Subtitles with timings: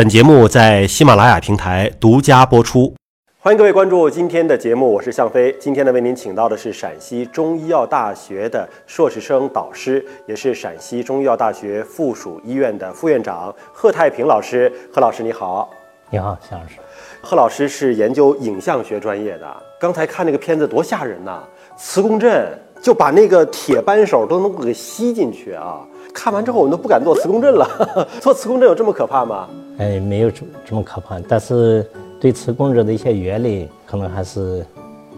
[0.00, 2.94] 本节目在喜马拉雅平台独家播出。
[3.38, 5.54] 欢迎各位关注今天的节目，我是向飞。
[5.60, 14.72] 今天呢，为您请到的是陕西中医药大学的硕士生导师，也是陕西中医药大学附属医院的副院长贺太平老师。
[14.90, 15.68] 贺老师你好，
[16.08, 16.76] 你好，向老师。
[17.20, 19.46] 贺老师是研究影像学专业的，
[19.78, 21.42] 刚才看那个片子多吓人呐！
[21.76, 25.86] 磁共振就把那个铁扳手都能够给吸进去啊！
[26.14, 28.08] 看完之后，我们都不敢做磁共振了。
[28.18, 29.46] 做磁共振有这么可怕吗？
[29.80, 31.84] 哎，没有这这么可怕，但是。
[32.20, 34.62] 对磁共振的一些原理，可能还是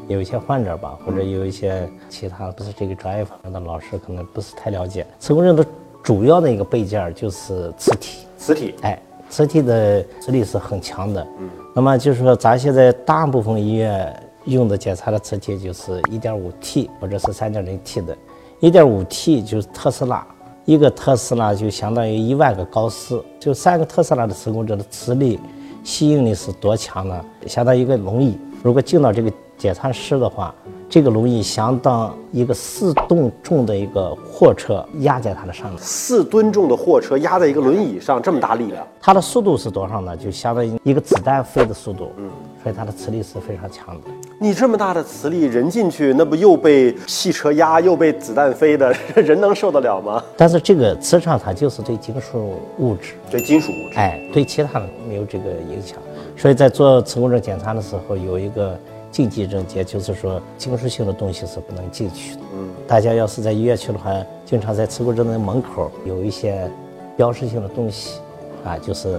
[0.07, 5.05] 有一些患者吧，或者有一些其他不是这个专业方面的老师，可能不是太了解。
[5.19, 5.67] 磁共振的
[6.01, 11.27] 主要的一个备件就是磁体，磁体，哎，磁体的磁力是很强的。
[11.41, 18.17] 嗯，那么就是说，咱现在大部分医院用的检查的磁体就是一点五 T 或者是三点零 T 的，
[18.61, 20.25] 一点五 T 就是特斯拉，
[20.65, 25.39] 一个特斯拉就相当于一万个高斯，就三个特斯拉的磁共振的磁力。
[25.85, 27.25] 吸引力是多强呢？
[27.49, 30.55] 相当于一个轮椅，如果进到这个检查室的话，
[30.89, 35.77] 这个轮椅相当一个四吨重的一个货车压在它的上面。
[35.81, 40.17] 四吨重的货车压在一个轮椅上，这么大力量，它的速度是多少呢？
[40.17, 42.13] 就相当于一个子弹飞的速度。
[42.17, 42.31] 嗯，
[42.63, 44.11] 所以它的磁力是非常强的。
[44.39, 50.23] 你这么大的磁力，人进去那不又被汽车压，又被子弹飞的， 人能受得了吗？
[50.37, 55.99] 但是这个磁场它就是对金属物质，对金属物质，哎，对其他的没有这个影响。
[56.37, 58.79] 所以在做磁共振检查的时候，有一个
[59.11, 62.41] 禁忌症结，就是说金属性的东西是不能进去的。
[62.55, 64.11] 嗯，大家要是在医院去的话，
[64.45, 66.69] 经常在磁共振的门口有一些
[67.17, 68.19] 标识性的东西，
[68.65, 69.19] 啊，就是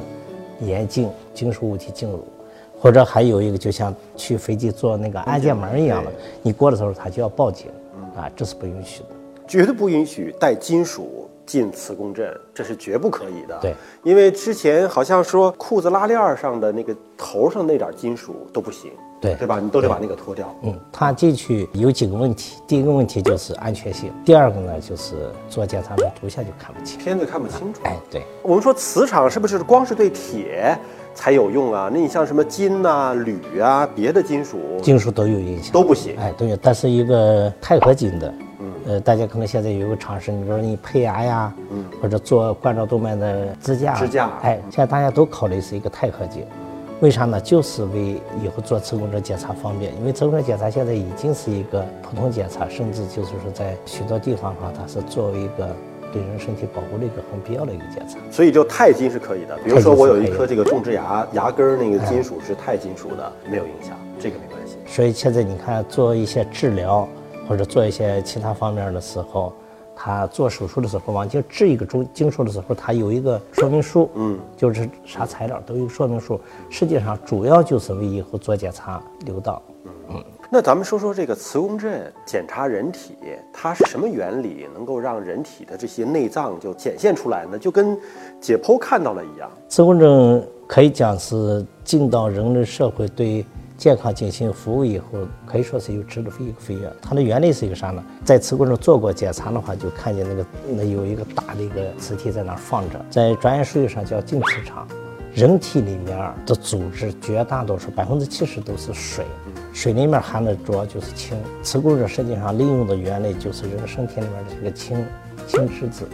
[0.60, 2.26] 严禁金属物体进入。
[2.84, 7.68] 或者还有一个，就像去飞机做那个安检门一样的，你过的时候他就要报警，
[8.14, 9.10] 啊，这是不允许的，
[9.48, 13.58] 绝对不允许带金属进磁共振，这是绝不可以的。
[13.62, 19.62] 对，因为之前好像说裤子拉链上的那个头上那点金属都不行，对，对吧？
[19.62, 20.54] 你都得把那个脱掉。
[20.64, 27.80] 嗯，他进去有几个问题，第一个问题就是安全性，第二个呢就是做检查的图像就看不清，片子看不清楚。
[27.86, 30.78] 哎，对，我们说磁场是不是光是对铁？
[31.14, 31.90] 才有用啊！
[31.94, 36.16] 那你像什么金呐、铝啊，别的金属，金属都有影响，都不行。
[36.18, 36.58] 哎，都有。
[36.58, 46.44] 但是一个钛合金的，嗯，呃，大家可能现在有个尝试，你比如说你配牙呀，嗯，或者做冠状动脉的支架，支架，哎，现在大家都考虑是一个钛合金，
[47.00, 47.40] 为啥呢？
[47.40, 55.76] 就是为以后做磁共振检查方便，因为磁共振检查现在已经是一个普通检查，甚至就是说在许多地方的话，它是作为一个。
[56.14, 59.58] 对人身体保护的一个很必要的一个检查，所以就钛金是可以的。
[59.66, 64.78] 比如说我有一颗这个种植牙牙根儿，那个金属是钛金属的，没有影响，这个没关系。
[64.86, 67.10] 所以现在你看做一些治疗
[67.50, 69.52] 或者做一些其他方面的时候，
[69.96, 76.40] 他做手术的时候，往进治一个中金属的时候，他有一个说明书，嗯，就是啥材料都有说明书。
[76.70, 79.62] 实际上主要就是为以后做检查留档。
[80.10, 80.24] 嗯。
[80.54, 83.16] 那咱们说说这个磁共振检查人体，
[83.52, 87.58] 它是什么原理，能够让人体的这些内脏就显现出来呢？
[87.58, 87.98] 就跟
[88.40, 89.50] 解剖看到了一样。
[89.68, 93.44] 磁共振可以讲是进到人类社会对
[93.78, 95.06] 健康进行服务以后，
[95.44, 96.88] 可以说是有质的一个飞跃。
[97.02, 98.04] 它的原理是一个啥呢？
[98.24, 104.88] 在磁共振做过检查的话，就看见那个那有一个大的一个磁体在那儿放着，在专业术语上叫静磁场。
[105.34, 109.26] 人体里面的组织绝大多数百分之七十都是水，
[109.74, 111.36] 水里面含的主要就是氢。
[111.64, 115.06] 磁共振实际上利用的原理就是人身体里面的这个氢
[115.48, 116.08] 氢质子，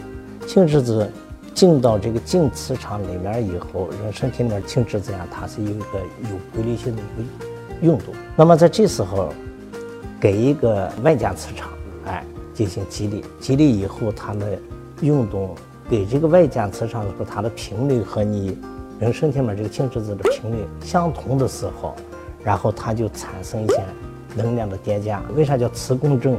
[0.48, 1.08] 氢质子
[1.54, 8.14] 进到这个静磁场里面以后，人身体里面氢质子呀，它是有一个有规律性的一个运动。
[8.34, 9.32] 那么在这时候，
[10.18, 11.68] 给一个外加磁场，
[12.06, 14.58] 哎，进行激励，激励以后它的
[15.00, 15.54] 运动
[15.88, 18.56] 给这个外加磁场的时候，它的频率和你。
[18.98, 21.96] 人身体里面这个氢质子的频率相同的时候，
[22.44, 23.82] 然后它就产生一些
[24.34, 25.22] 能量的叠加。
[25.34, 26.36] 为啥叫磁共振？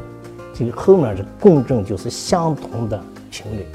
[0.54, 3.02] 这个后面的共振就是相同的
[3.32, 3.66] 频率。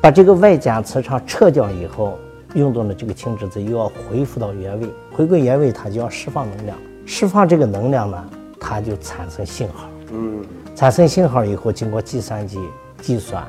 [0.00, 2.18] 把这个外加磁场撤掉以后，
[2.54, 6.76] 运动的这个氢质子又要恢复到原位，回归原位，它就要释放能量。
[7.04, 8.24] 释放这个能量呢，
[8.60, 9.88] 它就产生信号。
[10.12, 10.44] 嗯，
[10.74, 12.60] 产生信号以后，经过计算机
[13.00, 13.44] 计算，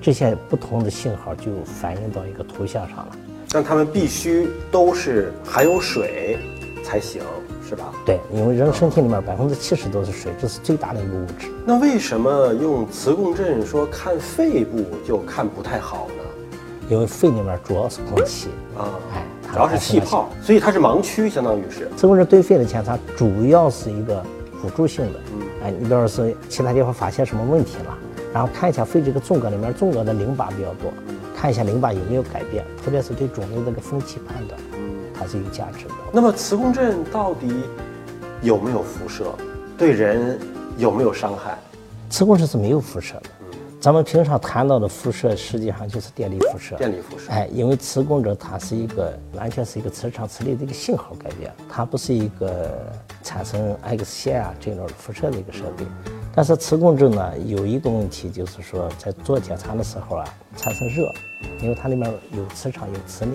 [0.00, 3.08] 这些不同的信号就反映到一个图像上了。
[3.48, 6.38] 但它们必须都是含有水
[6.82, 7.22] 才行，
[7.72, 7.90] 是吧？
[8.04, 11.50] 对，因为人身体里面百分之七十都是水，这是最大的一个物质。
[11.64, 16.22] 那为什么用磁共振说看肺部就看不太好呢？
[16.90, 21.88] 因为肺里面主要是空气啊，哎，主要是气泡，所以它是盲区，相当于是。
[21.96, 24.22] 磁共振对肺的检查主要是一个
[24.60, 27.96] 辅助性的，嗯，哎，你比如说其他地方发现什么问题了，
[28.34, 30.92] 然后看一下肺这个纵隔里面纵隔的淋巴比较多。
[31.34, 34.60] 看一下淋巴有没有改变，特别是对肿瘤这个分期判断。
[35.32, 35.94] 它是有价值的。
[36.12, 37.64] 那么磁共振到底
[38.42, 39.32] 有没有辐射？
[39.78, 40.38] 对人
[40.76, 41.56] 有没有伤害？
[42.10, 43.22] 磁共振是没有辐射的。
[43.80, 46.76] 咱们平常谈到的辐射，实际上就是电离辐射。
[46.76, 47.30] 电离辐射。
[47.32, 52.70] 哎，因为磁共振它是一个完全是一个磁场磁力的一个信号改变，它不是一个
[53.24, 55.84] 产生 X 线啊这种辐射的一个设备。
[56.34, 60.24] 但是磁共振呢，有一个问题就是说，在做检查的时候啊，
[60.56, 61.02] 产生热，
[61.60, 63.32] 因为它里面有磁场有磁力，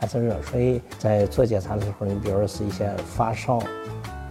[0.00, 3.62] 产生热，所以在做检查的时候，你比如说是一些发烧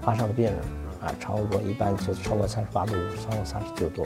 [0.01, 0.55] 发烧的病人
[1.01, 2.93] 啊，超过一般就是超过三十八度，
[3.23, 4.03] 超过三十九度。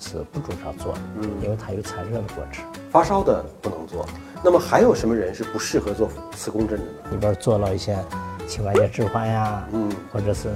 [0.00, 2.64] 是不主张做的，嗯，因为它有产热的过程。
[2.88, 4.06] 发烧的不能做。
[4.44, 7.10] 那么还有什么人是不适合做磁共振的呢？
[7.10, 7.98] 里边做了一些
[8.46, 10.48] 膝关节置换呀，嗯，或者是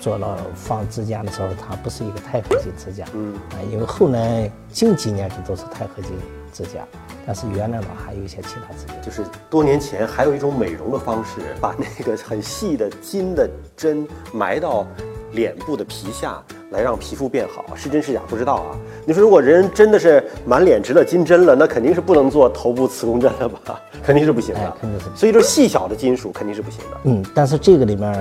[0.00, 6.10] 做了放支架的时候，它不是一个钛合金支架，嗯，啊，因为后来近几年这都是钛合金
[6.52, 6.84] 支架，
[7.26, 9.02] 但是原来呢还有一些其他资源。
[9.02, 14.86] 就是多年前还有一种美容的方式，把那个很细的金的针埋到
[15.32, 16.42] 脸部的皮下。
[16.72, 18.76] 来让皮肤变好，是真是假不知道啊。
[19.06, 23.80] 你说如果人真的是满脸植了金针了，那肯定是不能做头部磁共振了吧？
[24.02, 25.06] 肯定是不行的，肯定是。
[25.14, 26.96] 所以说细小的金属肯定是不行的。
[27.04, 28.12] 嗯，但是这个里面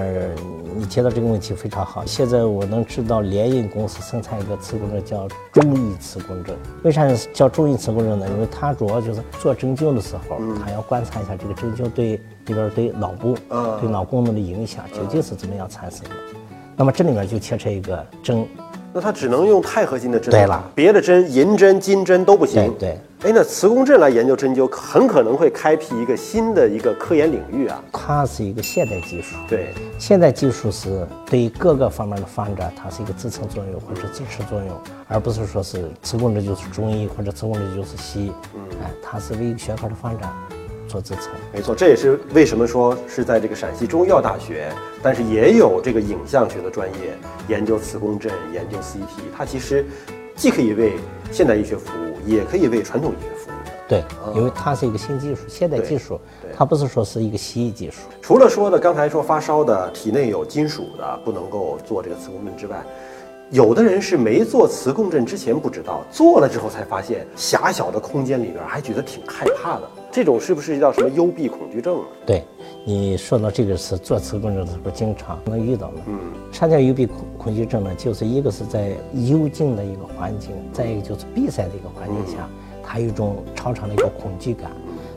[0.77, 2.05] 你提到这个问题非常好。
[2.05, 6.53] 现在我能知道联印公司生产一个磁共振叫中医磁共振。
[6.83, 8.27] 为啥叫中医磁共振呢？
[8.29, 13.37] 因为它主要就是做针灸的时候，它要观察一下这个针灸对里边对脑部、
[13.79, 16.09] 对脑功能的影响究竟是怎么样产生的。
[16.75, 18.45] 那么这里面就牵扯一个针，
[18.95, 22.73] 那它只能用钛合金的针对了，别的针银针、金针都不行。
[22.79, 27.83] 对，哎，那磁共振来研究针灸，很可能会开辟一个新的一个科研领域啊。
[27.91, 34.69] 它是一个现代技术，对，现代技术是对各个方面的发展，它是一个支撑作用或者支持作用，
[35.09, 38.31] 而不是说是磁共振就是中医或者磁共振就是西医。
[38.53, 40.33] 嗯，哎，它是为一个学科的发展。
[40.87, 44.71] 做支撑，没错，这也是为什么说是在这个陕西中医药大学，
[45.01, 47.17] 但是也有这个影像学的专业
[47.47, 49.85] 研究磁共振、研究 CT，它其实
[50.35, 50.93] 既可以为
[51.31, 53.53] 现代医学服务，也可以为传统医学服务。
[53.87, 54.03] 对，
[54.33, 56.19] 因为它是一个新技术，现代技术，
[56.55, 57.97] 它不是说是一个西医技术。
[58.21, 62.83] 除了说的刚才说发烧的、体内有金属的不能够做这个磁共振之外，
[63.51, 69.83] 有的人是没做磁共振之前不知道，做了之后才发现狭小的空间里边还觉得挺害怕的。
[70.15, 72.05] 这种是不是叫什么幽闭恐惧症啊？
[72.25, 72.41] 对，
[72.85, 75.95] 你说到这个词做磁共振的时候经常能遇到的。
[76.07, 76.17] 嗯，
[76.53, 77.93] 啥叫幽闭恐恐惧症呢？
[77.95, 82.47] 就是一个是在幽静的一个环境，再一个就是闭塞的一个环境下，
[82.81, 84.71] 它有一种超常的一个恐惧感。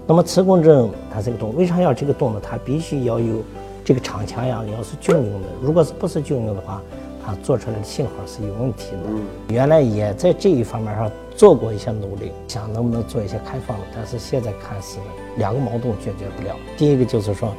[0.05, 2.41] 那么磁共振它这个动，为啥要这个动呢？
[2.43, 3.37] 它必须要有
[3.85, 5.49] 这个场腔呀，要是均匀的。
[5.63, 6.83] 如果是不是均匀的话，
[7.29, 8.99] 它做出来的信号是有问题的。
[9.07, 11.11] 嗯，原来也在这一方面上。
[11.37, 14.99] 做过一些努力，想能不能做一些开放的，但是现在看是
[15.37, 16.57] 两个矛盾解决不了。
[16.77, 17.55] 第一个就是说，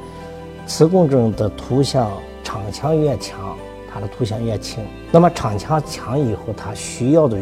[0.68, 2.12] 磁共振的图像
[2.44, 3.56] 场腔越强，
[3.90, 4.84] 它的图像越轻。
[5.12, 7.38] 那么场腔强以后，它需要的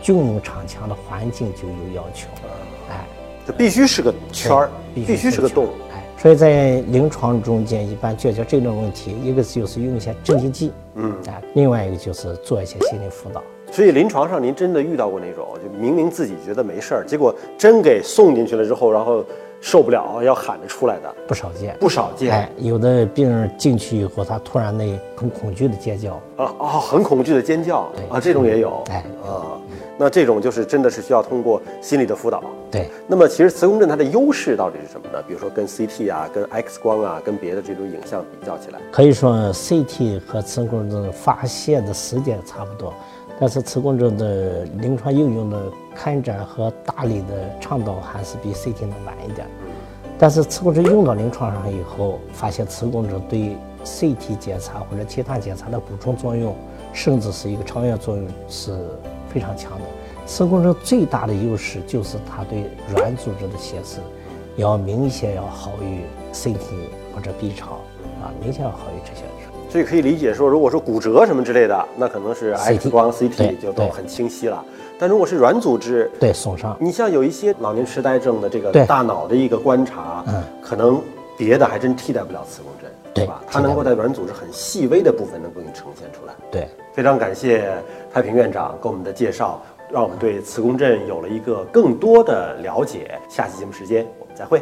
[0.00, 2.28] 均匀场腔的环境就有要求。
[2.88, 3.04] 哎，
[3.44, 5.66] 这必须是个圈儿，必须是个洞。
[6.20, 13.42] 哎，所以在临床中间，一般解决这种问题，一个就是用一些镇静剂，嗯，啊，另外一个就是做一些心理辅导。
[13.72, 19.24] 所以临床上您真的遇到过那种，就明明自己觉得没事儿，结果真给送进去了之后，然后
[19.60, 22.32] 受不了要喊着出来的不少见，不少见。
[22.32, 28.82] 哎，有的病人进去以后，他突然那很恐惧的尖叫啊啊，很恐惧的尖叫啊，这种也有。
[28.88, 29.58] 哎啊，
[29.98, 32.42] 那这种就是真的是需要通过心理的辅导。
[32.70, 32.88] 对。
[33.06, 35.22] 那么其实磁共振它的优势到底是什么呢？
[35.28, 42.94] 比如说跟 CT 啊、跟 X 光啊、跟别的这种影像比较起来，可以说 CT 和磁共振发现的时间差不多。
[43.38, 45.58] 但是磁共振的临床应用的
[45.94, 49.46] 开展和大力的倡导还是比 CT 能晚一点。
[50.18, 56.54] 但是磁共振用到临床上以后，发现磁共振对 CT 检查或者其他检查的补充作用，
[56.92, 58.76] 甚至是一个超越作用是
[59.30, 59.84] 非常强的。
[60.26, 63.98] 磁共振最大的优势就是它对软组织的显示，
[64.56, 66.02] 要明显要好于
[66.34, 66.58] CT
[67.14, 67.76] 或者 B 超，
[68.22, 69.22] 啊，明显要好于这些。
[69.70, 74.64] 所以可以理解说，如果说骨折什么之类的，那可能是 X 光、CT 就都很清晰了。
[74.98, 81.00] 但如果是软组织，对损伤，你像有一些老年痴呆症的这个大脑的一个观察，嗯，可能
[81.38, 83.40] 别的还真替代不了磁共振，对吧？
[83.46, 86.34] 它能够在软组织很细微的部分能够给你呈现出来。
[86.50, 87.72] 对，非常感谢
[88.12, 93.18] 太平院长给我们的介绍，让我们对磁共振有了一个更多的了解。
[93.28, 94.60] 下期节目时间我们再会。